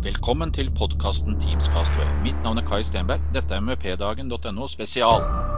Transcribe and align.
Velkommen 0.00 0.48
til 0.50 0.70
podkasten 0.72 1.34
Teams 1.42 1.66
Castaway. 1.68 2.08
Mitt 2.24 2.40
navn 2.42 2.56
er 2.56 2.64
Kai 2.64 2.80
Stenberg. 2.88 3.20
Dette 3.36 3.52
er 3.54 3.60
mvpdagen.no 3.60 4.66
spesial. 4.66 5.49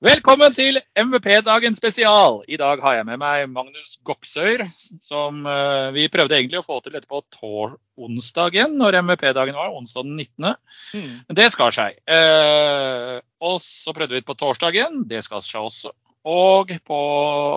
Velkommen 0.00 0.54
til 0.56 0.78
MVP-dagen 0.96 1.74
spesial. 1.76 2.38
I 2.48 2.56
dag 2.56 2.80
har 2.80 2.94
jeg 2.96 3.04
med 3.04 3.18
meg 3.20 3.42
Magnus 3.52 3.98
Goksøyr. 4.08 4.62
Som 4.96 5.42
uh, 5.44 5.92
vi 5.92 6.06
prøvde 6.08 6.38
egentlig 6.38 6.62
å 6.62 6.64
få 6.64 6.78
til 6.80 6.94
dette 6.94 7.04
på 7.10 7.20
tår 7.36 7.74
onsdagen, 8.00 8.78
når 8.80 8.96
MVP-dagen 9.02 9.58
var. 9.60 9.74
Onsdag 9.76 10.08
den 10.08 10.16
19. 10.16 10.56
Mm. 10.96 11.18
Det 11.36 11.50
skar 11.52 11.76
seg. 11.76 12.00
Uh, 12.08 13.20
og 13.44 13.60
så 13.60 13.92
prøvde 13.92 14.16
vi 14.16 14.22
det 14.22 14.28
på 14.30 14.38
torsdagen. 14.40 15.02
Det 15.10 15.20
skar 15.26 15.44
seg 15.44 15.68
også. 15.68 15.92
Og 16.32 16.72
på 16.88 17.02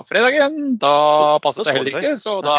fredagen, 0.04 0.76
da 0.76 1.40
passet 1.40 1.64
det 1.64 1.78
heller 1.78 1.96
ikke. 1.96 2.12
Så 2.20 2.42
da 2.44 2.58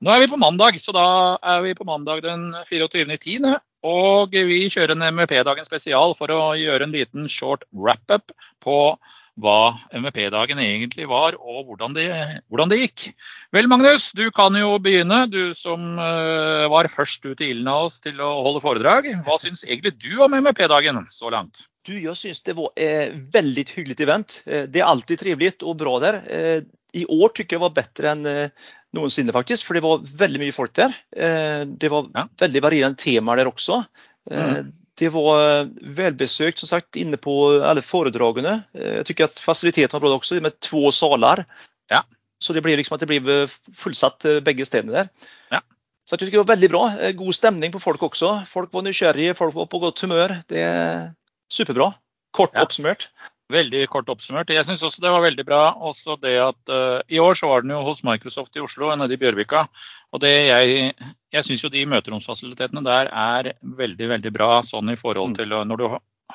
Nå 0.00 0.10
er 0.14 0.22
vi 0.22 0.30
på 0.32 0.38
mandag, 0.40 0.78
så 0.80 0.94
da 0.96 1.06
er 1.44 1.58
vi 1.60 1.74
på 1.76 1.84
mandag 1.84 2.22
den 2.24 2.46
24.10. 2.64 3.50
Og 3.86 4.34
vi 4.34 4.66
kjører 4.68 4.92
en 4.92 5.06
MVP-dagen 5.16 5.64
spesial 5.64 6.12
for 6.18 6.32
å 6.34 6.52
gjøre 6.58 6.84
en 6.84 6.92
liten 6.94 7.28
short 7.32 7.64
wrap-up 7.72 8.34
på 8.60 8.76
hva 9.40 9.72
MVP-dagen 9.96 10.58
egentlig 10.60 11.06
var, 11.08 11.36
og 11.40 11.70
hvordan 11.70 11.94
det, 11.96 12.08
hvordan 12.52 12.68
det, 12.68 12.80
gikk. 12.82 13.06
Vel, 13.56 13.70
Magnus, 13.72 14.10
du 14.16 14.26
kan 14.36 14.56
jo 14.58 14.74
begynne. 14.82 15.22
Du 15.32 15.54
som 15.56 15.96
uh, 15.96 16.68
var 16.68 16.90
først 16.92 17.24
ut 17.24 17.40
i 17.40 17.52
ilden 17.54 17.70
av 17.72 17.88
oss 17.88 18.00
til 18.04 18.20
å 18.20 18.30
holde 18.44 18.60
foredrag. 18.64 19.08
Hva 19.24 19.38
syns 19.40 19.64
egentlig 19.64 19.96
du 20.02 20.12
om 20.20 20.36
MVP-dagen 20.36 21.06
så 21.14 21.32
langt? 21.32 21.64
Du, 21.88 21.94
jeg 21.96 22.12
syns 22.20 22.42
det 22.44 22.58
var 22.58 22.74
et 22.76 23.16
veldig 23.32 23.64
hyggelig 23.72 23.96
event. 24.04 24.42
Eh, 24.44 24.66
det 24.68 24.82
er 24.82 24.90
alltid 24.90 25.22
trivelig 25.22 25.54
og 25.64 25.78
bra 25.80 25.94
där. 26.02 26.18
Eh, 26.92 27.02
I 27.02 27.06
år 27.06 27.32
tykker 27.34 27.56
jeg 27.56 27.62
var 27.62 27.74
bedre 27.76 28.12
enn 28.14 28.28
noensinne, 28.96 29.34
faktisk. 29.34 29.66
For 29.66 29.78
det 29.78 29.84
var 29.84 30.02
veldig 30.02 30.42
mye 30.42 30.54
folk 30.54 30.74
der. 30.74 30.94
Det 31.14 31.90
var 31.92 32.08
ja. 32.14 32.26
veldig 32.42 32.62
varierende 32.64 32.98
temaer 32.98 33.38
der 33.38 33.50
også. 33.50 33.84
Mm. 34.30 34.72
Det 34.98 35.08
var 35.14 35.68
velbesøkt, 35.96 36.58
som 36.58 36.68
sagt 36.72 36.98
inne 36.98 37.16
på 37.20 37.34
alle 37.62 37.84
foredragene. 37.86 38.56
Jeg 38.74 39.06
syns 39.06 39.22
at 39.28 39.42
faciliteten 39.44 39.94
var 39.94 40.02
bra 40.02 40.16
også, 40.18 40.40
med 40.42 40.58
två 40.58 40.90
saler. 40.92 41.44
Ja. 41.92 42.02
Så 42.42 42.56
det 42.56 42.64
blir 42.66 42.80
liksom 42.80 42.98
at 42.98 43.04
det 43.04 43.12
blir 43.12 43.46
fullsatt 43.78 44.26
begge 44.44 44.66
stedene 44.66 44.96
der. 44.98 45.30
Ja. 45.54 45.62
Så 46.02 46.16
jeg 46.16 46.24
syns 46.24 46.34
det 46.34 46.42
var 46.42 46.50
veldig 46.50 46.72
bra. 46.74 46.84
God 47.22 47.38
stemning 47.38 47.70
på 47.70 47.84
folk 47.86 48.02
også. 48.10 48.40
Folk 48.50 48.74
var 48.74 48.82
nysgjerrige, 48.88 49.38
folk 49.38 49.54
var 49.54 49.70
på 49.70 49.80
godt 49.86 50.02
humør. 50.02 50.34
Det, 50.50 50.66
er 50.66 51.12
superbra. 51.50 51.92
Kort 52.34 52.54
oppsummert. 52.58 53.08
Veldig 53.50 53.84
kort 53.90 54.10
oppsummert. 54.12 54.52
Jeg 54.54 54.66
syns 54.66 54.82
også 54.86 55.02
det 55.02 55.12
var 55.12 55.24
veldig 55.24 55.44
bra. 55.46 55.60
Også 55.90 56.16
det 56.22 56.36
at 56.42 56.72
uh, 56.72 57.00
I 57.10 57.20
år 57.22 57.38
så 57.38 57.50
var 57.50 57.64
den 57.64 57.74
jo 57.74 57.80
hos 57.86 58.04
Microsoft 58.06 58.56
i 58.56 58.62
Oslo, 58.64 58.92
nede 58.98 59.16
i 59.16 59.20
Bjørvika. 59.20 59.64
Og 60.14 60.22
det 60.22 60.32
jeg, 60.32 60.92
jeg 61.34 61.46
syns 61.46 61.64
jo 61.66 61.72
de 61.72 61.86
møteromsfasilitetene 61.90 62.84
der 62.86 63.10
er 63.10 63.52
veldig, 63.62 64.10
veldig 64.14 64.34
bra 64.34 64.60
sånn 64.66 64.92
i 64.94 64.98
forhold 65.00 65.34
mm. 65.34 65.38
til 65.40 65.56
uh, 65.56 65.64
når 65.66 65.82
du 65.82 65.88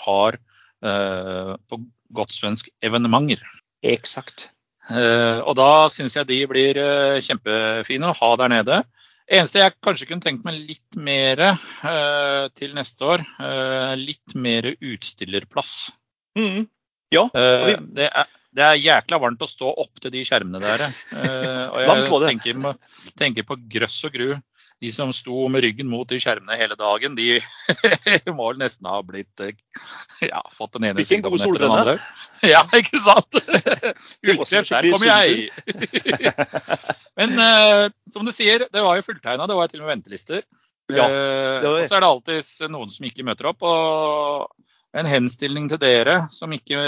har 0.05 0.39
uh, 0.39 1.55
på 1.69 1.81
godt 2.16 2.36
svensk 2.36 2.69
evenementer. 2.86 3.41
Eksakt. 3.86 4.49
og 4.89 5.52
da 5.58 5.88
syns 5.89 6.13
jeg 6.16 6.27
de 6.30 6.38
blir 6.49 6.77
kjempefine 7.25 8.11
å 8.11 8.16
ha 8.17 8.30
der 8.38 8.52
nede. 8.53 8.77
Eneste 9.25 9.58
jeg 9.58 9.73
kanskje 9.81 10.05
kunne 10.09 10.21
tenkt 10.21 10.43
meg 10.45 10.58
litt 10.69 10.97
mer 11.02 11.39
uh, 11.41 12.45
til 12.53 12.75
neste 12.77 13.08
år, 13.09 13.23
uh, 13.41 13.93
litt 13.97 14.36
mer 14.38 14.67
utstillerplass. 14.75 15.73
Mm. 16.38 16.67
Ja. 17.14 17.28
Vi... 17.34 17.75
det, 17.98 18.09
er, 18.09 18.31
det, 18.56 18.66
er, 18.66 18.81
jækla 18.81 19.20
varmt 19.22 19.45
å 19.45 19.50
stå 19.50 19.72
opp 19.86 20.02
til 20.02 20.14
de 20.16 20.23
skjermene 20.28 20.61
der. 20.64 20.86
og 21.73 21.80
jeg 21.84 22.09
tenker, 22.25 22.61
tenker, 23.20 23.48
på 23.48 23.59
grøss 23.78 24.02
og 24.09 24.16
gru 24.17 24.30
de 24.84 24.92
som 24.92 25.11
sto 25.16 25.48
med 25.52 25.64
ryggen 25.64 25.88
mot 25.88 26.08
de 26.10 26.17
skjermene 26.20 26.58
hele 26.60 26.76
dagen, 26.80 27.16
de 27.16 27.39
må 28.38 28.49
vel 28.52 28.60
nesten 28.60 28.89
ha 28.89 28.99
blitt 29.08 29.43
eh, 29.43 29.55
ja, 30.27 30.42
fått 30.54 30.76
den 30.76 30.89
ene 30.89 31.04
etter 31.04 31.23
den 31.23 31.71
andre. 31.71 31.98
Ja, 32.45 32.61
ikke 32.77 32.99
sant? 33.02 33.39
Ullkjeft, 33.39 34.70
der 34.70 34.86
kommer 34.92 35.08
jeg! 35.08 35.48
Men 37.17 37.32
uh, 37.39 37.87
som 38.11 38.27
du 38.27 38.33
sier, 38.36 38.67
det 38.70 38.83
var 38.83 38.99
jo 38.99 39.05
fulltegna. 39.08 39.48
Det 39.49 39.55
var 39.58 39.72
til 39.72 39.82
og 39.82 39.87
med 39.87 39.95
ventelister. 39.95 40.43
Ja, 40.94 41.06
uh, 41.10 41.66
og 41.66 41.80
så 41.90 41.98
er 41.98 42.04
det 42.04 42.10
alltid 42.12 42.72
noen 42.73 42.92
som 42.94 43.08
ikke 43.08 43.26
møter 43.26 43.50
opp. 43.50 43.64
og 43.66 44.52
en 44.96 45.10
henstilling 45.12 45.66
til 45.68 45.80
dere 45.82 46.22
som 46.32 46.54
ikke 46.56 46.80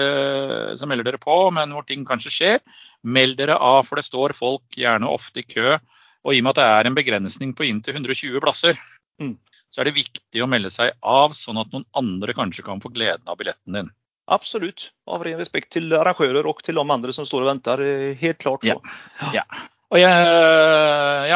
som 0.80 0.88
melder 0.88 1.09
dere 1.09 1.19
på, 1.19 1.34
men 1.52 1.74
hvor 1.75 1.84
ting 1.84 2.06
kanskje 2.08 2.31
skjer. 2.31 2.62
Meld 3.03 3.35
dere 3.35 3.58
av, 3.59 3.81
for 3.84 4.00
det 4.00 4.06
står 4.08 4.31
folk 4.38 4.78
gjerne 4.80 5.09
ofte 5.12 5.44
i 5.44 5.47
kø 5.47 5.74
og 6.28 6.35
i 6.35 6.41
og 6.41 6.47
med 6.47 6.56
at 6.56 6.59
det 6.59 6.72
er 6.72 6.90
en 6.90 6.97
begrensning 6.97 7.53
på 7.56 7.68
inntil 7.68 7.96
120 7.96 8.41
plasser, 8.44 8.80
mm. 9.22 9.35
så 9.72 9.81
er 9.81 9.90
det 9.90 9.96
viktig 9.96 10.44
å 10.44 10.50
melde 10.50 10.72
seg 10.74 10.91
av, 11.00 11.35
sånn 11.38 11.62
at 11.62 11.72
noen 11.72 11.88
andre 11.97 12.35
kanskje 12.35 12.66
kan 12.68 12.84
få 12.84 12.91
gleden 12.96 13.31
av 13.31 13.40
billetten 13.40 13.79
din. 13.79 13.94
Absolutt. 14.28 14.90
Av 15.08 15.24
ren 15.24 15.40
respekt 15.40 15.72
til 15.78 15.94
arrangører 15.96 16.50
og 16.50 16.59
til 16.66 16.75
de 16.75 16.84
andre 16.84 17.16
som 17.16 17.28
står 17.28 17.46
og 17.46 17.52
venter. 17.53 17.84
Helt 18.19 18.41
klart 18.44 18.68
så. 18.68 18.75
Ja. 18.75 19.29
ja. 19.40 19.46
Og 19.88 20.02
jeg, 20.02 20.25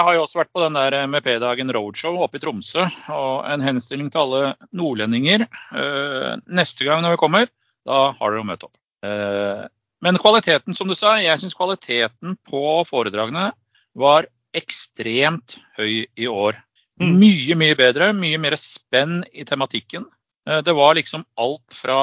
jeg, 0.01 0.07
har 0.07 0.17
jo 0.17 0.23
også 0.25 0.39
vært 0.41 0.53
på 0.55 0.63
den 0.63 0.77
der 0.77 0.95
MP-dagen 1.05 1.71
Roadshow 1.75 2.17
oppe 2.25 2.39
i 2.39 2.41
Tromsø. 2.41 2.85
Og 3.13 3.45
en 3.45 3.61
henstilling 3.61 4.09
til 4.09 4.23
alle 4.23 4.53
nordlendinger. 4.73 5.45
Eh, 5.45 6.31
neste 6.49 6.87
gang 6.87 7.03
når 7.03 7.15
vi 7.15 7.21
kommer, 7.21 7.51
da 7.85 8.07
har 8.17 8.33
dere 8.33 8.41
å 8.41 8.47
møte 8.47 8.67
opp. 8.67 8.79
Eh, 9.05 9.67
men 10.01 10.17
kvaliteten, 10.21 10.73
som 10.73 10.89
du 10.89 10.97
sa, 10.97 11.19
jeg 11.21 11.37
syns 11.37 11.57
kvaliteten 11.57 12.39
på 12.49 12.63
foredragene 12.89 13.51
var 13.93 14.25
ekstremt 14.57 15.59
høy 15.77 16.07
i 16.17 16.27
år. 16.27 16.57
Mm. 17.01 17.13
Mye, 17.21 17.59
mye 17.61 17.77
bedre. 17.77 18.09
Mye 18.17 18.41
mer 18.41 18.57
spenn 18.57 19.21
i 19.29 19.45
tematikken. 19.45 20.09
Eh, 20.49 20.65
det 20.65 20.77
var 20.77 20.97
liksom 20.97 21.27
alt 21.37 21.77
fra 21.77 22.01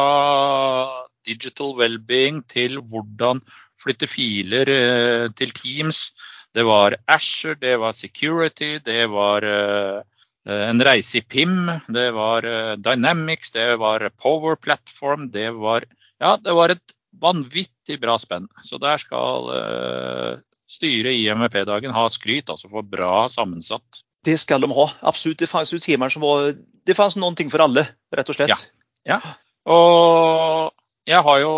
digital 1.26 1.74
well-being 1.76 2.44
til 2.48 2.78
hvordan 2.78 3.42
flytte 3.82 4.06
filer 4.10 4.70
til 5.38 5.50
Teams. 5.54 6.06
Det 6.54 6.64
var 6.64 6.96
Asher, 7.06 7.54
det 7.60 7.76
var 7.80 7.92
security, 7.92 8.78
det 8.84 9.06
var 9.12 9.44
eh, 9.44 10.00
en 10.48 10.82
reise 10.82 11.20
i 11.20 11.22
PIM, 11.22 11.68
det 11.92 12.10
var 12.16 12.46
Dynamics, 12.80 13.52
det 13.52 13.76
var 13.82 14.06
Power 14.22 14.56
Platform, 14.56 15.30
det 15.30 15.50
var 15.58 15.84
Ja, 16.18 16.36
det 16.40 16.54
var 16.56 16.72
et 16.72 16.94
vanvittig 17.20 18.00
bra 18.00 18.16
spenn. 18.18 18.48
Så 18.64 18.78
der 18.82 18.98
skal 18.98 19.52
styret 20.68 21.14
i 21.14 21.28
MVP-dagen 21.30 21.94
ha 21.94 22.08
skryt, 22.10 22.50
altså 22.50 22.70
for 22.72 22.86
bra 22.86 23.28
sammensatt. 23.30 24.02
Det 24.26 24.36
skal 24.40 24.64
de 24.64 24.70
ha, 24.74 24.88
absolutt. 25.06 25.38
Det 25.40 25.50
fantes 25.50 25.84
temaer 25.84 26.12
som 26.12 26.24
var 26.24 26.52
Det 26.88 26.96
fantes 26.96 27.18
noen 27.20 27.36
ting 27.36 27.50
for 27.52 27.62
alle, 27.62 27.84
rett 28.14 28.32
og 28.32 28.36
slett. 28.36 28.50
Ja. 28.50 29.18
ja. 29.18 29.36
Og 29.68 30.72
jeg 31.08 31.24
har 31.24 31.38
jo 31.40 31.52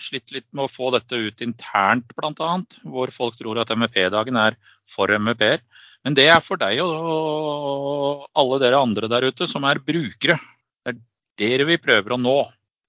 slitt 0.00 0.34
litt 0.34 0.46
med 0.52 0.66
å 0.66 0.72
få 0.72 0.90
dette 0.94 1.16
ut 1.16 1.44
internt, 1.44 2.10
bl.a. 2.16 2.50
Hvor 2.84 3.12
folk 3.14 3.38
tror 3.38 3.62
at 3.62 3.72
MEP-dagen 3.72 4.36
er 4.40 4.58
for 4.90 5.08
MEP-er. 5.08 5.62
Men 6.04 6.16
det 6.18 6.26
er 6.28 6.42
for 6.44 6.60
deg 6.60 6.82
og 6.84 8.26
alle 8.36 8.60
dere 8.60 8.82
andre 8.84 9.08
der 9.08 9.30
ute 9.30 9.48
som 9.48 9.64
er 9.64 9.80
brukere. 9.80 10.36
Det 10.84 10.92
er 10.92 11.00
dere 11.40 11.68
vi 11.72 11.80
prøver 11.80 12.16
å 12.16 12.20
nå 12.20 12.38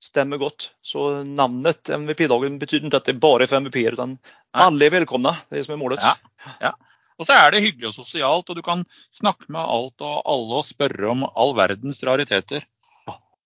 Stemmer 0.05 0.37
godt. 0.37 0.67
Så 0.85 1.23
navnet 1.25 1.89
MVP-dagen 1.89 2.59
betyr 2.61 2.83
ikke 2.83 2.99
at 2.99 3.07
det 3.07 3.15
er 3.15 3.23
bare 3.23 3.47
for 3.49 3.63
MVP-er, 3.63 3.95
utan 3.97 4.17
alle 4.53 4.85
er 4.85 4.93
velkomne. 4.93 5.31
Det 5.47 5.55
er 5.55 5.61
det 5.63 5.65
som 5.65 5.73
er 5.73 5.81
målet. 5.81 6.03
Ja, 6.03 6.51
ja. 6.67 6.73
Og 7.15 7.25
så 7.25 7.37
er 7.39 7.53
det 7.53 7.63
hyggelig 7.63 7.89
og 7.89 7.95
sosialt, 7.95 8.51
og 8.51 8.59
du 8.59 8.61
kan 8.61 8.83
snakke 9.13 9.47
med 9.47 9.63
alt 9.63 10.03
og 10.03 10.19
alle 10.29 10.59
og 10.59 10.67
spørre 10.67 11.09
om 11.13 11.23
all 11.31 11.55
verdens 11.57 12.03
rariteter. 12.05 12.67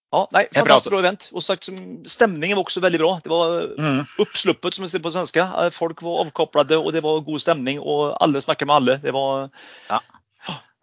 Ja, 0.09 0.23
nei, 0.33 0.47
Fantastisk 0.55 0.93
bra 0.93 1.01
event. 1.03 1.27
Og 1.37 1.43
sagt, 1.45 1.69
Stemningen 2.09 2.57
var 2.57 2.65
også 2.65 2.81
veldig 2.81 3.01
bra. 3.01 3.11
Det 3.21 3.29
var 3.29 3.57
mm. 3.77 3.99
oppsluppet, 4.23 4.75
som 4.75 4.85
vi 4.85 4.89
sier 4.89 5.03
på 5.05 5.11
svenska. 5.13 5.45
Folk 5.75 6.01
var 6.05 6.23
avkoblede, 6.23 6.79
og 6.81 6.95
det 6.95 7.03
var 7.05 7.21
god 7.27 7.43
stemning. 7.43 7.81
Og 7.83 8.15
alle 8.17 8.41
snakker 8.41 8.69
med 8.69 8.79
alle. 8.79 8.97
Det 9.03 9.13
var 9.13 9.51
ja. 9.91 10.01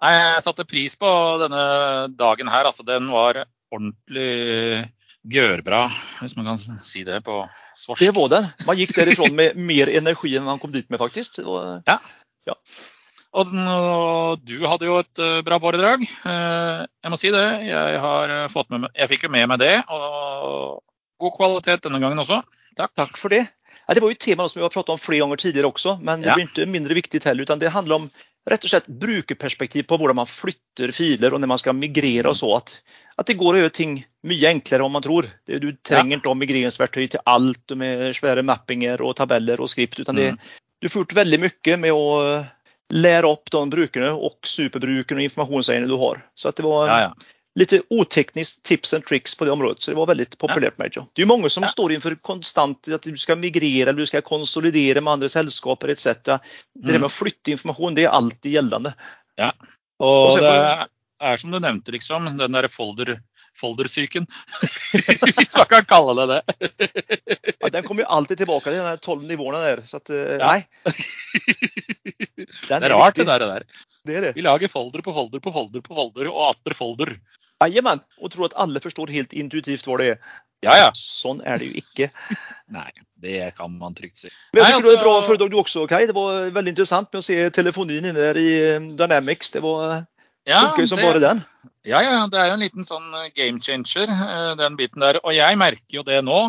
Nei, 0.05 0.13
Jeg 0.13 0.45
satte 0.45 0.69
pris 0.69 0.95
på 1.01 1.11
denne 1.43 1.65
dagen 2.15 2.53
her. 2.53 2.69
Altså, 2.69 2.87
den 2.87 3.09
var 3.11 3.43
ordentlig 3.75 4.93
gørbra, 5.27 5.89
hvis 6.21 6.37
man 6.39 6.47
kan 6.53 6.61
si 6.61 7.03
det 7.07 7.23
på 7.27 7.41
svorsk. 7.75 8.05
Det 8.05 8.13
var 8.15 8.31
den. 8.31 8.47
Man 8.69 8.79
gikk 8.79 8.95
derifra 8.95 9.27
med 9.35 9.59
mer 9.59 9.91
energi 9.91 10.37
enn 10.39 10.47
man 10.47 10.61
kom 10.63 10.71
dit 10.75 10.87
med, 10.93 11.01
faktisk. 11.03 11.41
Var, 11.43 11.81
ja. 11.89 11.99
ja. 12.47 12.57
Og, 13.37 13.51
du 14.49 14.57
hadde 14.65 14.89
jo 14.89 14.99
et 15.03 15.21
uh, 15.21 15.43
bra 15.45 15.59
foredrag. 15.61 16.05
Uh, 16.25 16.87
jeg 17.05 17.13
må 17.13 17.19
si 17.21 17.33
det. 17.35 17.45
Jeg, 17.69 18.01
har 18.01 18.37
fått 18.53 18.73
med, 18.73 18.89
jeg 18.97 19.13
fikk 19.13 19.27
jo 19.27 19.33
med 19.35 19.51
meg 19.53 19.61
det. 19.61 19.75
Og 19.93 20.81
god 21.21 21.37
kvalitet 21.37 21.85
denne 21.85 22.01
gangen 22.03 22.23
også. 22.23 22.41
Takk. 22.79 22.95
Takk 22.97 23.21
for 23.21 23.33
det. 23.33 23.45
Det 23.87 24.03
var 24.03 24.11
jo 24.11 24.17
et 24.17 24.25
tema 24.25 24.49
som 24.49 24.59
vi 24.59 24.65
har 24.65 24.73
pratet 24.73 24.97
om 24.97 24.99
flere 24.99 25.23
ganger 25.23 25.39
tidligere 25.39 25.69
også, 25.71 25.99
men 26.03 26.25
det 26.25 26.33
ja. 26.33 26.35
blir 26.35 26.49
ikke 26.49 26.67
mindre 26.67 26.97
viktig 26.99 27.21
heller. 27.23 27.47
utan 27.47 27.61
Det 27.63 27.71
handler 27.71 28.01
om 28.01 28.09
rett 28.51 28.65
og 28.67 28.71
slett 28.71 28.89
brukerperspektiv 29.03 29.87
på 29.91 29.99
hvordan 29.99 30.21
man 30.21 30.29
flytter 30.31 30.93
filer 30.95 31.35
og 31.35 31.43
når 31.43 31.51
man 31.51 31.61
skal 31.63 31.79
migrere 31.79 32.31
og 32.31 32.39
så. 32.39 32.51
At, 32.59 32.75
at 33.19 33.31
det 33.31 33.39
går 33.39 33.55
å 33.55 33.63
gjøre 33.65 33.75
ting 33.79 33.97
mye 34.27 34.53
enklere 34.53 34.87
enn 34.87 34.95
man 34.95 35.07
tror. 35.07 35.31
Det, 35.47 35.61
du 35.63 35.71
trenger 35.87 36.19
ikke 36.19 36.33
ja. 36.33 36.41
migreringsverktøy 36.43 37.07
til 37.15 37.25
alt 37.31 37.77
med 37.79 38.09
svære 38.19 38.47
mappinger 38.47 39.03
og 39.07 39.17
tabeller 39.19 39.63
og 39.63 39.71
skript. 39.71 39.99
utan 40.03 40.19
det, 40.19 40.33
mm. 40.35 40.55
Du 40.83 40.91
får 40.91 41.05
gjort 41.05 41.19
veldig 41.23 41.41
mye 41.47 41.79
med 41.83 41.95
å 41.95 42.07
lære 42.95 43.27
opp 43.27 43.51
de 43.51 43.63
brukerne 43.71 44.13
og 44.15 44.37
superbrukerne 44.47 45.25
og 45.25 45.31
informasjonseierne 45.31 45.89
du 45.91 45.97
har. 46.01 46.21
Så 46.39 46.53
det 46.55 46.67
var 46.67 46.91
ja, 46.91 47.01
ja 47.09 47.33
lite 47.57 47.83
otekniskt 47.89 48.63
tips 48.63 48.95
and 48.95 49.05
tricks 49.05 49.35
på 49.35 49.45
det 49.45 49.51
området. 49.51 49.83
Så 49.83 49.91
det 49.91 49.97
var 49.97 50.07
väldigt 50.07 50.39
populärt 50.39 50.75
ja. 50.77 50.83
märkte 50.83 50.99
jag. 50.99 51.07
Det 51.13 51.23
är 51.23 51.27
många 51.27 51.49
som 51.49 51.65
står 51.65 51.93
inför 51.93 52.15
konstant 52.15 52.89
att 52.89 53.03
du 53.03 53.17
ska 53.17 53.37
migrera 53.37 53.91
eller 53.91 54.01
du 54.01 54.07
ska 54.07 54.21
konsolidera 54.21 55.01
med 55.01 55.13
andra 55.13 55.29
sällskaper 55.29 55.89
etc. 55.89 56.05
Det 56.05 56.31
mm. 56.31 56.41
där 56.75 56.99
med 56.99 57.07
å 57.07 57.09
flytte 57.09 57.51
informasjon, 57.51 57.95
det 57.95 58.05
er 58.05 58.13
alltid 58.13 58.53
gjeldende. 58.53 58.93
Ja, 59.37 59.53
og, 59.99 60.33
og 60.33 60.45
det 60.45 60.53
er 61.21 61.41
som 61.41 61.51
du 61.51 61.61
nevnte, 61.61 61.93
liksom, 61.97 62.29
den 62.37 62.53
der 62.53 62.69
folder 62.69 63.17
foldersyken. 63.57 64.27
Hvis 64.93 65.57
man 65.61 65.69
kan 65.71 65.89
kalle 65.89 66.15
det 66.21 66.27
det. 66.33 66.41
ja, 67.61 67.71
den 67.79 67.87
kommer 67.87 68.05
jo 68.05 68.13
alltid 68.19 68.43
tilbake, 68.43 68.75
de 68.75 68.97
tolv 69.05 69.27
nivåene 69.27 69.63
der. 69.65 69.85
Så 69.89 70.01
at, 70.01 70.13
eh, 70.15 70.37
nei. 70.43 70.61
det 72.69 72.81
er 72.81 72.95
rart, 72.95 73.19
det 73.19 73.29
der, 73.29 73.47
det 74.07 74.23
der. 74.29 74.33
Vi 74.37 74.45
lager 74.47 74.73
folder 74.73 75.03
på 75.03 75.15
folder 75.17 75.43
på 75.43 75.53
folder 75.55 75.85
på 75.85 75.99
folder 75.99 76.33
og 76.33 76.51
atter 76.51 76.77
folder. 76.79 77.17
Jajamän, 77.65 78.03
og 78.21 78.33
tror 78.33 78.51
at 78.51 78.59
alle 78.61 78.83
forstår 78.85 79.11
helt 79.15 79.33
intuitivt 79.33 79.87
hva 79.89 79.97
det 80.01 80.11
er. 80.15 80.19
Ja, 80.65 80.75
ja. 80.81 80.89
Sånn 80.97 81.43
er 81.45 81.61
det 81.61 81.69
jo 81.69 81.81
ikke. 81.83 82.09
Nei, 82.73 82.89
det 83.23 83.53
kan 83.59 83.75
man 83.77 83.95
trygt 83.97 84.23
si. 84.23 84.31
Men 84.55 84.63
jeg 84.63 84.67
tycker 84.67 84.77
altså... 84.77 84.91
det 84.91 84.97
var 84.97 85.05
bra 85.05 85.15
bra 85.17 85.27
foredrag 85.29 85.53
du 85.53 85.59
også, 85.61 85.87
Kai. 85.91 86.03
Det 86.09 86.17
var 86.17 86.51
veldig 86.57 86.73
interessant 86.73 87.11
med 87.13 87.23
å 87.23 87.27
se 87.27 87.39
telefonien 87.55 88.09
inne 88.09 88.17
der 88.17 88.41
i 88.41 88.51
eh, 88.65 88.89
Dynamics. 88.99 89.53
Det 89.57 89.63
var 89.65 90.07
ja, 90.47 90.61
funker 90.69 90.89
som 90.89 91.01
det, 91.01 91.07
bare 91.09 91.23
den. 91.23 91.43
Ja, 91.87 92.03
ja. 92.05 92.21
Det 92.31 92.39
er 92.41 92.51
jo 92.51 92.57
en 92.57 92.65
liten 92.65 92.87
sånn 92.87 93.09
eh, 93.19 93.33
game 93.37 93.63
changer, 93.63 94.11
eh, 94.11 94.53
den 94.61 94.79
biten 94.79 95.03
der. 95.03 95.21
Og 95.25 95.35
jeg 95.37 95.59
merker 95.61 96.01
jo 96.01 96.07
det 96.07 96.23
nå. 96.27 96.41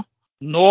Nå 0.48 0.70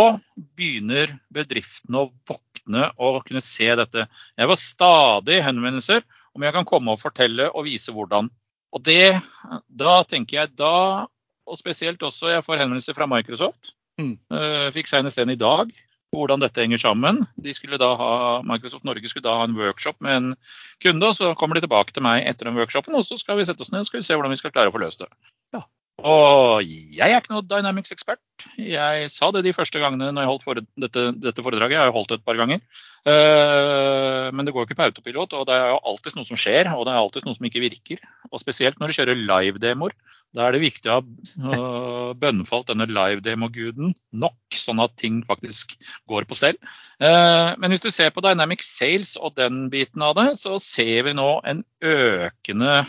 begynner 0.55 1.11
bedriftene 1.35 2.05
å 2.05 2.11
våkne 2.29 2.91
og 3.03 3.25
kunne 3.27 3.43
se 3.43 3.67
dette. 3.79 4.07
Jeg 4.39 4.51
får 4.51 4.61
stadig 4.63 5.41
henvendelser 5.43 6.05
om 6.37 6.47
jeg 6.47 6.55
kan 6.55 6.69
komme 6.69 6.95
og 6.95 7.03
fortelle 7.03 7.49
og 7.51 7.67
vise 7.67 7.95
hvordan. 7.95 8.31
Og 8.77 8.85
det, 8.87 9.17
da 9.67 9.97
tenker 10.07 10.43
jeg 10.43 10.55
da, 10.59 11.07
og 11.47 11.59
spesielt 11.59 12.03
også 12.07 12.31
jeg 12.35 12.47
får 12.47 12.63
henvendelser 12.63 12.95
fra 12.95 13.09
Microsoft. 13.11 13.73
Mm. 13.99 14.15
Eh, 14.31 14.69
fikk 14.77 14.91
senest 14.91 15.19
en 15.19 15.33
i 15.33 15.41
dag 15.41 15.71
hvordan 16.15 16.43
dette 16.43 16.63
henger 16.63 16.81
sammen. 16.83 17.25
Ha, 17.27 18.13
Microsoft 18.47 18.87
Norge 18.89 19.11
skulle 19.11 19.27
da 19.27 19.39
ha 19.41 19.47
en 19.49 19.57
workshop 19.59 19.99
med 20.05 20.17
en 20.17 20.29
kunde, 20.83 21.09
og 21.09 21.17
så 21.19 21.33
kommer 21.39 21.59
de 21.59 21.65
tilbake 21.67 21.95
til 21.95 22.05
meg 22.07 22.23
etter 22.29 22.49
den 22.49 22.59
workshopen, 22.59 22.95
og 22.95 23.07
så 23.09 23.19
skal 23.21 23.41
vi 23.41 23.49
sette 23.49 23.65
oss 23.65 23.73
ned 23.75 23.85
og 23.85 23.91
se 24.05 24.15
hvordan 24.15 24.35
vi 24.35 24.41
skal 24.41 24.55
klare 24.55 24.73
å 24.73 24.77
få 24.77 24.83
løst 24.83 25.03
det. 25.03 25.11
Ja. 25.57 25.67
Og 26.07 26.63
jeg 26.63 27.11
er 27.11 27.19
ikke 27.19 27.33
noe 27.33 27.43
Dynamics-ekspert. 27.51 28.21
Jeg 28.61 29.09
sa 29.11 29.31
det 29.35 29.43
de 29.47 29.55
første 29.57 29.81
gangene 29.83 30.13
når 30.13 30.23
jeg 30.23 30.31
holdt 30.31 30.45
for, 30.45 30.61
dette, 30.79 31.03
dette, 31.19 31.43
foredraget. 31.43 31.75
Jeg 31.75 31.83
har 31.83 31.91
jo 31.91 31.97
holdt 31.97 32.13
det 32.13 32.19
et 32.21 32.27
par 32.29 32.39
ganger. 32.39 32.61
Uh, 33.07 34.29
men 34.35 34.47
det 34.47 34.55
går 34.55 34.67
ikke 34.67 34.77
på 34.79 34.87
autopilot, 34.87 35.35
og 35.35 35.49
det 35.49 35.57
er 35.57 35.73
jo 35.73 35.81
alltid 35.91 36.19
noe 36.19 36.29
som 36.29 36.39
skjer, 36.39 36.71
og 36.75 36.85
det 36.87 36.95
er 36.95 37.01
alltid 37.01 37.27
noe 37.27 37.39
som 37.39 37.49
ikke 37.49 37.65
virker. 37.65 38.07
Og 38.31 38.43
spesielt 38.43 38.79
når 38.79 38.93
du 38.93 38.99
kjører 39.01 39.25
live-demoer. 39.33 39.97
Da 40.37 40.47
er 40.47 40.55
det 40.55 40.63
viktig 40.63 40.93
å 40.93 41.01
ha 41.01 41.03
uh, 41.03 42.15
bønnfalt 42.23 42.71
denne 42.71 42.87
live-demoguden 42.91 43.97
nok, 44.15 44.39
sånn 44.55 44.83
at 44.85 44.95
ting 45.03 45.25
faktisk 45.27 45.75
går 46.07 46.31
på 46.31 46.39
stell. 46.39 46.61
Uh, 47.03 47.57
men 47.59 47.75
hvis 47.75 47.83
du 47.83 47.91
ser 47.91 48.15
på 48.15 48.23
Dynamic 48.23 48.63
Sales 48.67 49.17
og 49.19 49.35
den 49.41 49.67
biten 49.75 50.07
av 50.07 50.15
det, 50.21 50.33
så 50.39 50.61
ser 50.63 51.09
vi 51.09 51.19
nå 51.19 51.31
en 51.43 51.67
økende 51.83 52.83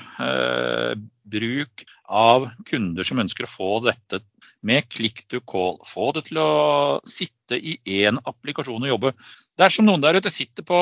bruk 1.32 1.84
av 2.08 2.48
kunder 2.70 3.08
som 3.08 3.22
ønsker 3.22 3.48
å 3.48 3.52
få 3.52 3.72
dette 3.86 4.22
med 4.68 4.88
click 4.90 5.26
to 5.32 5.42
call. 5.46 5.78
Få 5.86 6.12
det 6.16 6.28
til 6.30 6.40
å 6.42 6.50
sitte 7.08 7.60
i 7.60 7.78
én 8.02 8.20
applikasjon 8.24 8.84
og 8.88 8.94
jobbe. 8.94 9.14
Dersom 9.60 9.88
noen 9.88 10.04
der 10.04 10.20
ute 10.20 10.34
sitter 10.34 10.66
på 10.68 10.82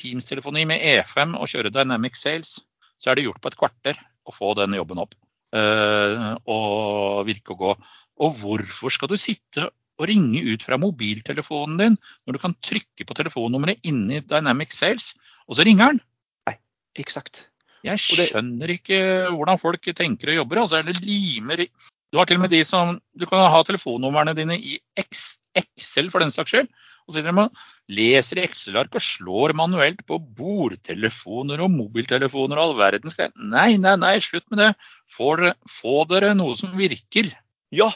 Teams-telefoni 0.00 0.66
med 0.68 0.80
E5 0.80 1.36
og 1.38 1.50
kjører 1.50 1.74
Dynamic 1.74 2.16
Sales, 2.18 2.58
så 3.00 3.10
er 3.10 3.18
det 3.18 3.26
gjort 3.26 3.42
på 3.42 3.50
et 3.50 3.58
kvarter 3.60 4.00
å 4.28 4.34
få 4.34 4.54
den 4.58 4.76
jobben 4.76 5.00
opp 5.02 5.14
uh, 5.56 6.36
og 6.48 7.26
virke 7.28 7.54
og 7.54 7.62
gå. 7.64 7.74
Og 8.20 8.40
hvorfor 8.40 8.92
skal 8.94 9.10
du 9.12 9.16
sitte 9.20 9.68
og 10.00 10.08
ringe 10.08 10.40
ut 10.48 10.64
fra 10.64 10.78
mobiltelefonen 10.80 11.80
din 11.80 11.96
når 12.24 12.36
du 12.36 12.42
kan 12.42 12.56
trykke 12.64 13.06
på 13.06 13.16
telefonnummeret 13.16 13.84
inni 13.88 14.22
Dynamic 14.24 14.72
Sales, 14.76 15.12
og 15.48 15.58
så 15.58 15.66
ringer 15.66 15.92
den? 15.92 16.04
Nei, 16.48 16.56
eksakt. 17.00 17.46
Jeg 17.86 18.02
skjønner 18.02 18.74
ikke 18.74 19.00
hvordan 19.32 19.60
folk 19.60 19.88
tenker 19.96 20.32
og 20.32 20.42
jobber. 20.42 20.62
altså, 20.62 20.80
eller 20.80 21.00
limer 21.00 21.64
Du 22.10 22.18
har 22.18 22.26
til 22.26 22.40
og 22.40 22.44
med 22.44 22.52
de 22.52 22.62
som 22.66 22.98
Du 23.16 23.26
kan 23.26 23.40
ha 23.40 23.62
telefonnumrene 23.64 24.34
dine 24.36 24.58
i 24.58 24.78
Excel 24.98 26.10
for 26.12 26.20
den 26.20 26.30
saks 26.30 26.52
skyld. 26.52 26.68
Og 27.06 27.14
så 27.14 27.18
sitter 27.18 27.32
de 27.32 27.42
og 27.42 27.62
leser 27.90 28.38
i 28.38 28.44
Excel-ark 28.44 28.94
og 28.94 29.02
slår 29.02 29.54
manuelt 29.58 30.04
på 30.06 30.20
bordtelefoner 30.20 31.64
og 31.64 31.72
mobiltelefoner 31.74 32.60
og 32.60 32.68
all 32.68 32.76
verdens 32.78 33.16
greier. 33.18 33.32
Nei, 33.34 33.74
nei, 33.82 33.96
nei, 33.98 34.12
slutt 34.22 34.46
med 34.52 34.62
det. 34.62 34.68
Få, 35.10 35.32
få 35.80 36.04
dere 36.10 36.34
noe 36.38 36.54
som 36.58 36.76
virker. 36.78 37.32
Ja, 37.74 37.88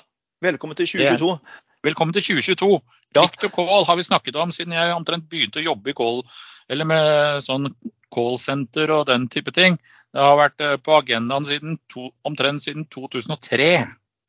velkommen 0.43 0.79
til 0.81 0.89
2022. 0.97 1.31
Det, 1.31 1.61
velkommen 1.91 2.17
til 2.17 2.27
2022. 2.33 2.73
Ja. 3.15 3.23
Click 3.23 3.39
to 3.45 3.53
call 3.55 3.87
har 3.87 4.01
vi 4.01 4.09
snakket 4.09 4.41
om 4.41 4.55
siden 4.57 4.75
jeg 4.75 4.97
omtrent 4.97 5.29
begynte 5.31 5.63
å 5.63 5.69
jobbe 5.69 5.93
i 5.93 5.97
call, 6.01 6.25
eller 6.71 6.89
med 6.89 7.45
sånn 7.45 7.71
callsenter 8.15 8.93
og 8.95 9.09
den 9.11 9.27
type 9.33 9.53
ting. 9.55 9.77
Det 10.15 10.23
har 10.23 10.39
vært 10.39 10.63
eh, 10.63 10.77
på 10.79 10.97
agendaen 11.01 11.47
siden 11.49 11.79
to, 11.93 12.09
omtrent 12.27 12.65
siden 12.65 12.87
2003. 12.95 13.71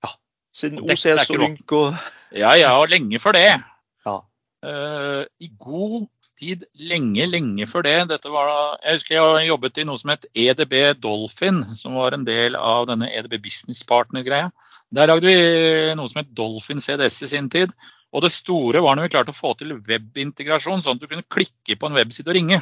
Ja, 0.05 0.13
Siden 0.55 0.81
OCS 0.83 1.29
og 1.29 1.41
Lynk 1.43 1.77
og 1.77 1.93
Ja, 2.35 2.55
ja, 2.57 2.73
og 2.79 2.89
lenge 2.91 3.21
før 3.21 3.37
det. 3.37 3.49
Ja. 4.05 4.17
Uh, 4.65 5.23
I 5.39 5.51
god 5.61 6.07
tid, 6.39 6.65
lenge, 6.75 7.27
lenge 7.29 7.67
før 7.69 7.85
det. 7.85 7.95
Dette 8.09 8.31
var 8.33 8.49
jeg 8.83 8.97
husker 8.97 9.15
jeg 9.15 9.49
jobbet 9.49 9.79
i 9.79 9.85
noe 9.87 10.01
som 10.01 10.11
het 10.11 10.25
EDB 10.33 10.73
Dolphin, 11.03 11.61
som 11.77 11.95
var 11.99 12.15
en 12.15 12.25
del 12.27 12.57
av 12.59 12.89
denne 12.89 13.07
EDB 13.13 13.37
Business 13.45 13.85
Partner-greia. 13.87 14.49
Der 14.95 15.09
lagde 15.09 15.29
vi 15.29 15.93
noe 15.97 16.11
som 16.11 16.21
het 16.21 16.33
Dolphin 16.35 16.81
CDS 16.83 17.21
i 17.25 17.31
sin 17.31 17.47
tid. 17.53 17.71
Og 18.15 18.23
det 18.23 18.31
store 18.31 18.79
var 18.83 18.95
når 18.95 19.09
vi 19.09 19.13
klarte 19.17 19.33
å 19.33 19.35
få 19.35 19.51
til 19.59 19.75
webintegrasjon, 19.75 20.83
sånn 20.83 20.95
at 20.95 21.03
du 21.03 21.09
kunne 21.11 21.27
klikke 21.35 21.75
på 21.79 21.89
en 21.89 21.97
webside 21.99 22.31
og 22.31 22.37
ringe. 22.37 22.61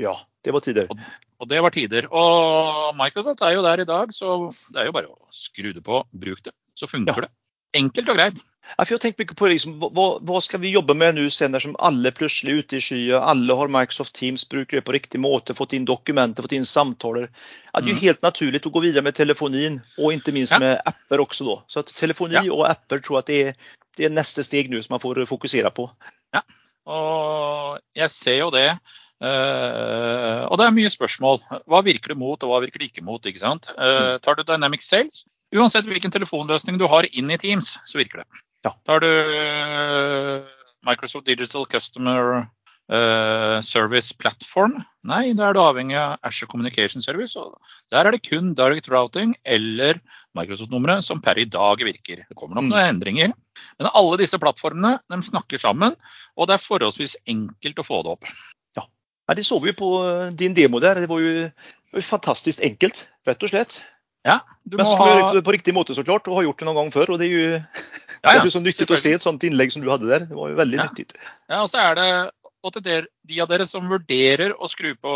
Ja, 0.00 0.14
det 0.46 0.54
var 0.56 0.64
tider. 0.64 0.88
Og, 0.90 1.02
og, 1.42 1.48
det 1.50 1.60
var 1.62 1.74
tider. 1.74 2.08
Og 2.08 2.96
Microsoft 2.98 3.44
er 3.44 3.58
jo 3.58 3.66
der 3.66 3.84
i 3.84 3.88
dag, 3.88 4.14
så 4.16 4.38
det 4.72 4.80
er 4.80 4.88
jo 4.88 4.96
bare 4.96 5.12
å 5.12 5.34
skru 5.34 5.74
det 5.76 5.84
på, 5.84 6.00
bruk 6.24 6.40
det. 6.48 6.54
Så 6.78 6.88
funker 6.90 7.20
ja. 7.20 7.28
det. 7.28 7.32
Enkelt 7.78 8.10
og 8.10 8.18
greit. 8.18 8.40
Ja, 8.74 8.84
jeg 8.88 9.00
tenker 9.02 9.22
mye 9.22 9.36
på 9.38 9.48
liksom, 9.52 9.74
hva, 9.78 10.06
hva, 10.24 10.40
skal 10.42 10.62
vi 10.62 10.72
jobbe 10.72 10.96
med 10.98 11.18
nå 11.18 11.26
senere 11.32 11.62
som 11.62 11.76
alle 11.84 12.10
plutselig 12.16 12.52
er 12.54 12.62
ute 12.64 12.78
i 12.78 12.82
skya, 12.82 13.20
alle 13.20 13.56
har 13.58 13.70
Microsoft 13.70 14.14
Teams, 14.16 14.46
bruker 14.50 14.80
det 14.80 14.84
på 14.86 14.96
riktig 14.96 15.20
måte, 15.22 15.54
fått 15.54 15.76
inn 15.76 15.86
dokumenter, 15.88 16.42
fått 16.42 16.56
inn 16.56 16.66
samtaler. 16.68 17.28
Ja, 17.70 17.78
det 17.78 17.86
er 17.86 17.92
jo 17.92 18.00
mm. 18.00 18.02
helt 18.06 18.26
naturlig 18.26 18.64
å 18.64 18.72
gå 18.74 18.82
videre 18.86 19.04
med 19.06 19.18
telefonin 19.18 19.78
og 19.98 20.16
ikke 20.16 20.34
minst 20.34 20.56
ja. 20.56 20.60
med 20.62 20.80
apper 20.90 21.22
også. 21.22 21.46
Da. 21.50 21.56
Så 21.70 21.84
at 21.84 21.94
telefoni 21.94 22.40
ja. 22.40 22.44
og 22.50 22.66
apper 22.70 23.04
tror 23.04 23.20
jeg 23.20 23.24
at 23.24 23.30
det 23.30 23.40
er, 23.44 23.72
det 23.98 24.08
er 24.08 24.16
neste 24.16 24.44
steg 24.46 24.72
nå 24.72 24.82
som 24.82 24.96
man 24.96 25.04
får 25.04 25.22
fokusere 25.30 25.70
på. 25.74 25.86
Ja, 26.34 26.42
og 26.90 27.80
jeg 27.96 28.10
ser 28.12 28.40
jo 28.40 28.50
det. 28.54 28.68
Uh, 29.24 30.44
og 30.50 30.58
det 30.58 30.66
er 30.66 30.74
mye 30.74 30.90
spørsmål. 30.92 31.38
Hva 31.70 31.84
virker 31.86 32.12
det 32.12 32.18
mot, 32.20 32.42
og 32.42 32.50
hva 32.50 32.58
virker 32.64 32.82
det 32.82 32.90
ikke 32.90 33.04
mot? 33.06 33.22
ikke 33.24 33.44
sant? 33.44 33.70
Uh, 33.78 34.16
tar 34.24 34.36
du 34.36 34.42
Dynamic 34.44 34.82
Sales, 34.84 35.22
uansett 35.54 35.86
hvilken 35.88 36.12
telefonløsning 36.12 36.80
du 36.80 36.88
har 36.90 37.06
inn 37.12 37.30
i 37.30 37.38
Teams, 37.40 37.76
så 37.86 38.00
virker 38.00 38.24
det. 38.24 38.42
Ja. 38.64 38.72
har 38.88 39.00
du 39.04 39.08
uh, 39.08 40.52
Microsoft 40.88 41.26
Digital 41.26 41.66
Customer 41.70 42.46
Service 43.64 44.12
Platform, 44.12 44.74
nei, 45.08 45.30
da 45.32 45.46
er 45.46 45.54
du 45.56 45.60
avhengig 45.62 45.94
av 45.96 46.18
Asher 46.28 46.44
Communication 46.44 47.00
Service. 47.00 47.32
og 47.32 47.56
Der 47.88 48.04
er 48.04 48.12
det 48.12 48.26
kun 48.26 48.50
Direct 48.52 48.90
Routing 48.92 49.32
eller 49.40 50.02
Microsoft-nummeret 50.36 51.06
som 51.06 51.22
per 51.24 51.40
i 51.40 51.46
dag 51.48 51.80
virker. 51.80 52.20
Det 52.28 52.36
kommer 52.36 52.58
nok 52.58 52.66
mm. 52.66 52.74
noen 52.74 52.90
endringer. 52.90 53.32
Men 53.78 53.88
alle 53.92 54.18
disse 54.20 54.36
plattformene 54.42 54.98
de 55.08 55.20
snakker 55.24 55.62
sammen, 55.62 55.96
og 56.36 56.50
det 56.50 56.58
er 56.58 56.66
forholdsvis 56.66 57.16
enkelt 57.30 57.80
å 57.80 57.86
få 57.86 58.02
det 58.04 58.14
opp. 58.18 58.28
Ja, 58.76 58.84
Det 59.34 59.46
så 59.46 59.58
vi 59.62 59.72
jo 59.72 59.78
på 59.78 59.90
eh, 60.04 60.30
din 60.36 60.54
demo 60.56 60.80
der. 60.84 61.00
Det 61.00 61.08
var 61.08 61.22
jo, 61.24 61.48
fantastisk 62.04 62.60
enkelt, 62.66 63.06
rett 63.26 63.46
og 63.46 63.52
slett. 63.52 63.80
Ja, 64.24 64.40
du 64.64 64.76
må 64.76 64.82
Men 64.82 64.88
så 64.88 64.96
skal 64.96 65.06
ha... 65.06 65.14
gjøre 65.16 65.36
det 65.36 65.44
på 65.44 65.54
riktig 65.54 65.74
måte, 65.76 65.96
så 65.96 66.04
klart, 66.04 66.28
og 66.28 66.38
har 66.38 66.46
gjort 66.46 66.60
det 66.60 66.68
noen 66.68 66.78
gang 66.80 66.92
før. 66.92 67.14
og 67.14 67.20
Det 67.20 67.28
er 67.28 67.34
jo, 67.34 67.48
ja, 68.24 68.38
ja, 68.38 68.40
det 68.40 68.48
er 68.48 68.54
så 68.54 68.62
nyttig 68.64 68.88
å 68.88 68.98
se 69.00 69.12
et 69.14 69.24
sånt 69.24 69.44
innlegg 69.46 69.74
som 69.74 69.84
du 69.84 69.90
hadde 69.92 70.08
der. 70.08 70.24
Det 70.30 70.36
var 70.38 70.50
jo 70.50 70.56
veldig 70.58 70.80
ja. 70.80 70.88
nyttig. 70.88 71.20
Ja, 71.50 71.60
og 71.60 71.68
så 71.70 71.82
er 71.84 71.98
det 71.98 72.08
og 72.64 72.72
til 72.72 73.06
de 73.28 73.40
av 73.44 73.50
dere 73.50 73.66
som 73.68 73.90
vurderer 73.90 74.54
å 74.56 74.68
skru 74.72 74.94
på 74.96 75.14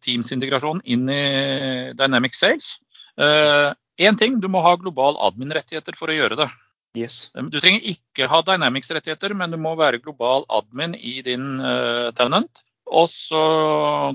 Teams-integrasjon 0.00 0.80
inn 0.88 1.04
i 1.12 1.22
Dynamic 1.98 2.36
Sales. 2.36 2.78
Én 3.20 4.14
uh, 4.14 4.18
ting, 4.18 4.38
du 4.40 4.48
må 4.48 4.62
ha 4.64 4.72
global 4.80 5.18
admin-rettigheter 5.28 5.98
for 5.98 6.08
å 6.08 6.16
gjøre 6.16 6.38
det. 6.40 6.48
Yes. 6.96 7.26
Du 7.36 7.58
trenger 7.60 7.84
ikke 7.92 8.28
ha 8.28 8.40
Dynamics-rettigheter, 8.44 9.36
men 9.36 9.52
du 9.52 9.60
må 9.60 9.74
være 9.76 10.00
global 10.00 10.48
admin 10.52 10.96
i 10.96 11.18
din 11.24 11.60
uh, 11.60 12.08
tenant. 12.16 12.64
Og 12.92 13.06
så 13.08 13.42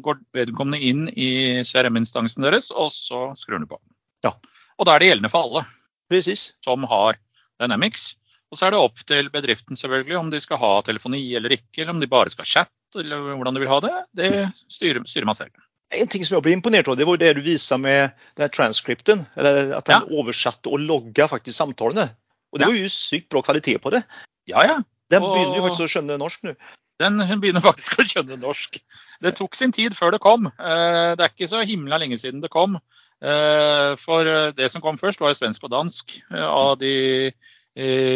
går 0.06 0.20
vedkommende 0.38 0.82
inn 0.82 1.08
i 1.14 1.62
CRM-instansen 1.66 2.46
deres, 2.46 2.72
og 2.74 2.90
så 2.94 3.32
skrur 3.38 3.62
du 3.62 3.70
på. 3.70 3.80
Ja. 4.26 4.34
Og 4.78 4.90
da 4.90 4.96
er 4.96 5.02
det 5.02 5.12
gjeldende 5.12 5.34
for 5.34 5.46
alle 5.46 5.64
Precis. 6.12 6.52
som 6.66 6.86
har 6.90 7.18
Dynamics. 7.62 8.16
Og 8.52 8.58
så 8.60 8.68
er 8.68 8.72
det 8.72 8.80
opp 8.80 9.02
til 9.08 9.30
bedriften 9.34 9.76
selvfølgelig 9.76 10.18
om 10.20 10.30
de 10.32 10.40
skal 10.40 10.60
ha 10.62 10.74
telefoni 10.88 11.20
eller 11.36 11.52
ikke, 11.58 11.82
eller 11.82 11.92
om 11.96 12.00
de 12.00 12.08
bare 12.08 12.32
skal 12.32 12.46
chatte, 12.48 12.72
eller 13.02 13.34
hvordan 13.36 13.54
de 13.58 13.60
vil 13.64 13.72
ha 13.74 13.80
det. 13.84 13.94
Det 14.16 14.30
styrer, 14.72 15.02
styrer 15.10 15.26
man 15.28 15.36
selv. 15.36 15.52
En 15.92 16.08
ting 16.12 16.24
som 16.28 16.36
jeg 16.38 16.44
ble 16.44 16.54
imponert 16.56 16.88
av, 16.92 16.96
det 17.00 17.06
var 17.08 17.20
det 17.20 17.34
du 17.38 17.42
viser 17.42 17.78
med 17.80 18.12
den 18.36 18.44
här 18.46 18.52
transcripten. 18.52 19.26
Eller 19.36 19.74
At 19.78 19.86
den 19.88 20.08
oversatte 20.12 20.68
og 20.72 20.80
logga 20.84 21.28
faktisk 21.32 21.56
samtalene. 21.58 22.10
Og 22.52 22.60
det 22.60 22.68
Ja. 22.68 22.72
var 22.72 22.78
jo 22.80 22.90
sykt 22.90 23.30
bra 23.30 23.42
kvalitet 23.42 23.82
på 23.84 23.92
det. 23.92 24.04
Ja, 24.48 24.64
ja. 24.64 24.80
Den 25.10 25.24
Og- 25.24 25.36
begynner 25.36 25.56
jo 25.56 25.64
faktisk 25.68 25.84
å 25.84 25.92
skjønne 25.92 26.18
norsk 26.20 26.44
nå. 26.44 26.56
Den 27.00 27.18
begynner 27.42 27.62
faktisk 27.62 28.00
å 28.00 28.04
skjønne 28.08 28.40
norsk. 28.40 28.80
Det 29.22 29.36
tok 29.36 29.56
sin 29.56 29.72
tid 29.72 29.92
før 29.94 30.12
det 30.12 30.20
kom. 30.22 30.48
Eh, 30.48 31.16
Det 31.16 31.24
er 31.24 31.30
ikke 31.36 31.48
så 31.52 31.66
himla 31.66 31.98
lenge 32.00 32.18
siden 32.20 32.42
det 32.42 32.50
kom. 32.50 32.80
Eh, 33.24 33.96
For 33.98 34.30
eh, 34.30 34.54
det 34.58 34.70
som 34.72 34.84
kom 34.84 34.98
først, 35.00 35.22
var 35.22 35.34
jo 35.34 35.40
svensk 35.40 35.66
og 35.66 35.74
dansk 35.74 36.18
eh, 36.32 36.46
av 36.46 36.78
de 36.82 37.32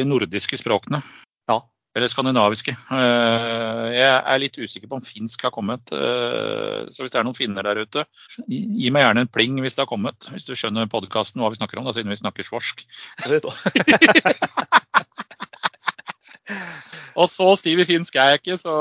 nordiske 0.09 0.57
språkene. 0.57 0.97
Ja. 1.45 1.59
Eller 1.93 2.09
skandinaviske. 2.09 2.73
Jeg 2.73 4.07
er 4.09 4.39
litt 4.41 4.57
usikker 4.57 4.89
på 4.89 4.97
om 4.97 5.03
finsk 5.05 5.43
har 5.45 5.53
kommet. 5.53 5.91
Så 5.91 7.03
hvis 7.03 7.13
det 7.13 7.19
er 7.19 7.27
noen 7.27 7.37
finner 7.37 7.67
der 7.67 7.83
ute, 7.83 8.07
gi 8.49 8.89
meg 8.89 9.05
gjerne 9.05 9.27
en 9.27 9.29
pling 9.29 9.59
hvis 9.61 9.77
det 9.77 9.83
har 9.83 9.91
kommet. 9.91 10.17
Hvis 10.33 10.47
du 10.47 10.55
skjønner 10.57 10.89
podkasten 10.89 11.43
hva 11.43 11.51
vi 11.53 11.59
snakker 11.59 11.77
om, 11.77 11.85
da, 11.85 11.93
siden 11.93 12.09
vi 12.09 12.17
snakker 12.23 12.47
svorsk. 12.47 12.81
Og 17.21 17.29
så 17.29 17.51
stiv 17.59 17.83
i 17.83 17.85
finsk 17.85 18.17
er 18.17 18.33
jeg 18.33 18.41
ikke, 18.41 18.57
så 18.63 18.73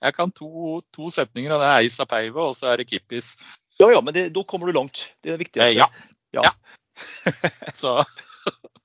jeg 0.00 0.16
kan 0.16 0.32
to, 0.32 0.80
to 0.94 1.10
setninger, 1.12 1.52
og 1.52 1.60
det 1.60 1.68
er 1.68 1.84
Eisa 1.84 2.06
Peive, 2.08 2.40
og 2.40 2.56
så 2.56 2.72
er 2.72 2.80
det 2.80 2.88
Kippis. 2.88 3.34
Ja, 3.80 3.90
ja, 3.96 4.00
men 4.04 4.16
det, 4.16 4.28
da 4.36 4.44
kommer 4.44 4.68
du 4.68 4.76
langt. 4.76 5.08
Det 5.20 5.32
er 5.32 5.38
det 5.38 5.46
viktigste. 5.46 5.70
Eh, 5.70 5.78
ja. 5.78 5.88
Ja. 6.36 6.52
Så 7.80 7.98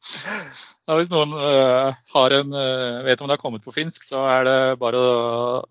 hvis 0.99 1.09
noen 1.09 1.33
eh, 1.33 1.97
har 2.13 2.35
en, 2.37 2.53
eh, 2.53 3.03
vet 3.07 3.21
om 3.21 3.29
det 3.29 3.37
har 3.37 3.41
kommet 3.41 3.65
på 3.65 3.73
finsk, 3.73 4.05
så 4.05 4.23
er 4.29 4.47
det 4.47 4.57
bare 4.81 5.01
å 5.01 5.13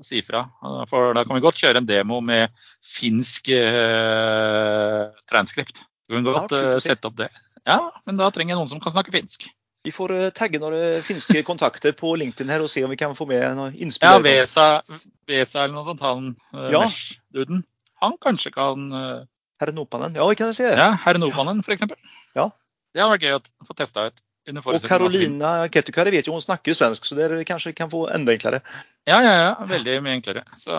si 0.04 0.22
fra. 0.26 0.44
Eh, 0.64 0.84
For 0.90 1.14
da 1.16 1.24
kan 1.26 1.38
vi 1.38 1.44
godt 1.44 1.60
kjøre 1.62 1.82
en 1.82 1.88
demo 1.88 2.20
med 2.24 2.52
finsk 2.94 3.50
uh, 3.54 5.10
transkript. 5.30 5.84
Du 6.08 6.18
kan 6.18 6.26
godt 6.26 6.54
Ja, 6.54 6.62
eh, 6.74 6.80
sette 6.84 7.08
opp 7.08 7.18
det. 7.20 7.30
Ja, 7.64 7.78
men 8.04 8.18
da 8.20 8.28
trenger 8.34 8.54
jeg 8.54 8.60
noen 8.60 8.72
som 8.74 8.82
kan 8.82 8.92
snakke 8.92 9.14
finsk. 9.14 9.46
Vi 9.84 9.92
får 9.92 10.12
eh, 10.16 10.32
tagge 10.36 10.60
noen 10.60 11.00
finske 11.04 11.44
kontakter 11.50 11.94
på 11.96 12.14
LinkedIn 12.20 12.52
her 12.52 12.64
og 12.64 12.72
se 12.72 12.84
om 12.84 12.92
vi 12.92 13.00
kan 13.00 13.16
få 13.16 13.28
med 13.30 13.44
noen 13.56 13.76
innspill. 13.76 14.18
Ja. 14.18 14.24
Vesa, 14.24 14.66
Vesa 15.28 15.64
eller 15.64 15.78
noe 15.78 15.86
sånt, 15.88 16.04
han 16.04 16.34
Ja. 16.52 16.84
Mesh-duden. 16.84 17.64
Han 18.02 18.18
kanskje 18.22 18.52
kan 18.54 18.90
eh, 18.92 19.24
Herre 19.62 19.74
Nopanen. 19.76 20.16
Ja, 20.18 20.26
kan 20.34 20.54
si 20.54 20.66
det. 20.66 20.76
Ja, 20.78 20.92
Herre 21.04 21.22
Nordmannen 21.22 21.62
f.eks. 21.64 21.86
Ja. 22.34 22.50
Det 22.94 23.02
hadde 23.02 23.12
vært 23.16 23.26
gøy 23.26 23.36
å 23.38 23.68
få 23.68 23.76
testa 23.78 24.08
ut. 24.10 24.22
Og 24.44 24.82
Karolina 24.84 25.70
Kettukari 25.72 26.12
vet 26.12 26.26
jo 26.28 26.34
hun 26.34 26.42
snakker 26.44 26.76
svensk, 26.76 27.06
så 27.08 27.16
det 27.16 27.46
kanskje 27.48 27.72
kan 27.72 27.88
få 27.88 28.04
enda 28.12 28.34
enklere. 28.34 28.60
Ja, 29.08 29.22
ja, 29.24 29.32
ja. 29.40 29.52
Veldig 29.70 29.94
mye 30.04 30.18
enklere. 30.18 30.42
Så 30.60 30.74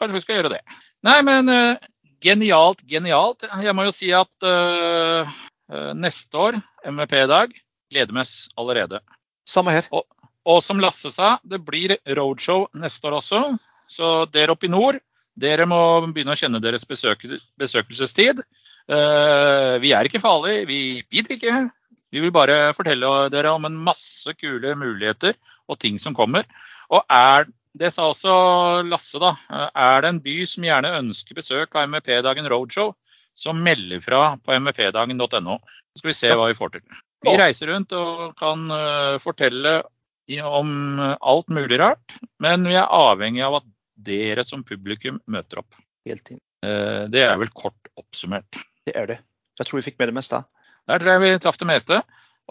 kanskje 0.00 0.16
vi 0.16 0.22
skal 0.24 0.40
gjøre 0.40 0.56
det. 0.56 0.60
Nei, 1.06 1.20
men 1.26 1.52
uh, 1.52 1.78
genialt, 2.24 2.82
genialt. 2.90 3.46
Jeg 3.62 3.76
må 3.78 3.86
jo 3.86 3.94
si 3.94 4.10
at 4.16 4.48
uh, 4.48 5.30
uh, 5.70 5.92
neste 5.94 6.40
år, 6.48 6.58
MVP-dag, 6.82 7.54
gleder 7.94 8.16
meg 8.16 8.34
allerede. 8.58 9.04
Samme 9.46 9.76
her. 9.76 9.86
Og 9.94 10.60
som 10.64 10.82
Lasse 10.82 11.14
sa, 11.14 11.36
det 11.46 11.62
blir 11.62 11.94
roadshow 12.18 12.66
neste 12.74 13.06
år 13.06 13.20
også. 13.20 13.44
Så 13.86 14.14
dere 14.34 14.56
oppe 14.56 14.66
i 14.66 14.72
nord, 14.72 14.98
dere 15.34 15.66
må 15.66 15.78
begynne 16.06 16.34
å 16.34 16.38
kjenne 16.38 16.62
deres 16.62 16.86
besøk 16.88 17.24
besøkelsestid. 17.60 18.42
Uh, 18.90 19.80
vi 19.82 19.94
er 19.96 20.06
ikke 20.06 20.22
farlige, 20.22 20.66
vi 20.68 20.80
biter 21.10 21.36
ikke. 21.36 21.56
Vi 22.14 22.22
vil 22.22 22.34
bare 22.34 22.70
fortelle 22.76 23.08
dere 23.32 23.54
om 23.56 23.66
en 23.66 23.80
masse 23.88 24.30
kule 24.38 24.76
muligheter 24.78 25.34
og 25.66 25.80
ting 25.82 25.98
som 25.98 26.14
kommer. 26.14 26.46
Og 26.94 27.02
er, 27.10 27.48
det 27.74 27.90
sa 27.90 28.06
også 28.12 28.34
Lasse, 28.86 29.18
da. 29.18 29.32
Er 29.74 30.04
det 30.04 30.12
en 30.12 30.20
by 30.22 30.36
som 30.46 30.66
gjerne 30.66 30.94
ønsker 31.00 31.40
besøk 31.40 31.74
av 31.74 31.88
MVP-dagen 31.90 32.46
Roadshow, 32.52 32.92
så 33.34 33.50
meld 33.56 33.96
fra 34.04 34.36
på 34.38 34.54
mvpdagen.no. 34.62 35.58
Så 35.58 36.02
skal 36.02 36.12
vi 36.12 36.16
se 36.20 36.30
hva 36.30 36.46
vi 36.52 36.58
får 36.58 36.76
til. 36.76 36.86
Vi 37.24 37.34
reiser 37.40 37.72
rundt 37.72 37.94
og 37.96 38.36
kan 38.38 38.68
eh, 38.70 39.18
fortelle 39.22 39.80
om 40.44 41.00
alt 41.02 41.50
mulig 41.52 41.80
rart, 41.82 42.14
men 42.40 42.64
vi 42.68 42.76
er 42.78 42.88
avhengig 42.88 43.42
av 43.44 43.58
at 43.58 43.66
dere 43.96 44.44
som 44.44 44.64
publikum 44.66 45.20
møter 45.30 45.60
opp. 45.62 45.74
Helt 46.08 46.30
inn. 46.34 46.40
Eh, 46.64 47.06
Det 47.12 47.22
er 47.24 47.36
vel 47.40 47.50
kort 47.54 47.90
oppsummert. 48.00 48.58
Det 48.86 48.94
er 48.96 49.06
det. 49.06 49.18
Jeg 49.58 49.66
tror 49.68 49.78
vi 49.80 49.86
fikk 49.90 49.98
med 49.98 50.08
det 50.10 50.14
meste. 50.18 50.44
Der 50.88 50.98
tror 51.00 51.12
jeg 51.14 51.22
vi 51.24 51.38
traff 51.40 51.56
det 51.60 51.68
meste. 51.70 52.02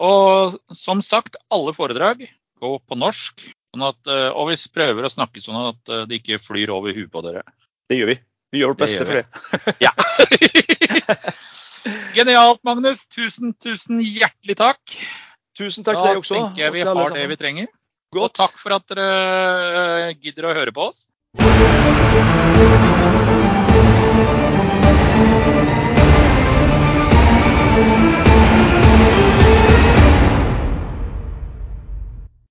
Og 0.02 0.56
som 0.74 1.02
sagt, 1.04 1.36
alle 1.54 1.72
foredrag 1.76 2.24
går 2.60 2.78
på 2.88 2.96
norsk. 2.98 3.44
Sånn 3.74 3.84
at, 3.88 4.00
eh, 4.06 4.30
og 4.30 4.48
vi 4.50 4.56
prøver 4.74 5.04
å 5.06 5.10
snakke 5.12 5.42
sånn 5.42 5.60
at 5.68 5.88
eh, 5.92 6.04
det 6.10 6.22
ikke 6.22 6.40
flyr 6.42 6.70
over 6.74 6.94
huet 6.94 7.10
på 7.12 7.22
dere. 7.26 7.42
Det 7.90 7.98
gjør 8.00 8.10
vi. 8.14 8.18
Vi 8.54 8.60
gjør 8.62 8.72
vårt 8.72 8.78
Det 8.78 8.86
beste 8.86 9.04
gjør 9.04 9.08
for 9.10 9.14
det. 9.18 9.74
Ja. 9.84 9.92
Genialt, 12.14 12.62
Magnus. 12.64 13.04
Tusen, 13.10 13.52
tusen 13.60 14.00
hjertelig 14.00 14.56
takk. 14.56 14.80
Tusen 15.58 15.84
takk 15.86 15.98
til 16.00 16.08
deg 16.08 16.20
også. 16.22 16.34
tenker 16.38 16.62
jeg 16.64 16.74
vi 16.74 16.84
har 16.86 17.14
det 17.14 17.26
vi 17.30 17.38
trenger. 17.38 17.66
Og 18.14 18.30
takk 18.34 18.54
for 18.58 18.76
at 18.76 18.86
dere 18.90 20.14
gidder 20.22 20.48
å 20.48 20.54
høre 20.54 20.72
på 20.74 20.86
oss. 20.88 21.04
Thank 21.36 22.28
you. 22.28 22.33